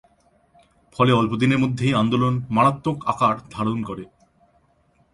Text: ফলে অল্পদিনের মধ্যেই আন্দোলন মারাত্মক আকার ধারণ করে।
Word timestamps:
ফলে 0.95 1.11
অল্পদিনের 1.13 1.59
মধ্যেই 1.59 1.93
আন্দোলন 1.93 2.33
মারাত্মক 2.49 2.97
আকার 3.05 3.35
ধারণ 3.51 3.77
করে। 3.83 4.05